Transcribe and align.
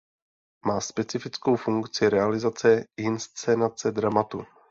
Má 0.67 0.81
specifickou 0.81 1.55
funkci 1.55 2.09
realizace 2.09 2.85
inscenace 2.97 3.91
dramatu. 3.91 4.43